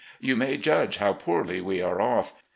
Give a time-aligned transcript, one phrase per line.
[0.19, 2.33] Y ou may judge how poorly we are off.